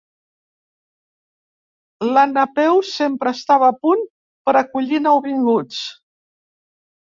[2.15, 4.03] La Napeu sempre estava a punt
[4.49, 5.87] per acollir nouvinguts.